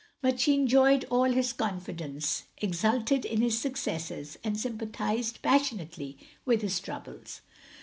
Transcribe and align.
But 0.19 0.39
she 0.39 0.55
enjoyed 0.55 1.05
all 1.11 1.25
his 1.31 1.53
confidence, 1.53 2.45
exulted 2.57 3.23
in 3.23 3.39
his 3.41 3.59
successes, 3.59 4.35
and 4.43 4.59
sympathised 4.59 5.43
pas 5.43 5.61
sionately 5.61 6.15
with 6.43 6.63
his 6.63 6.79
troubles. 6.79 7.41